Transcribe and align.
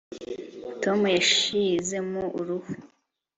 tom 0.83 0.99
yashizemo 1.15 2.21
uruhu 2.39 2.71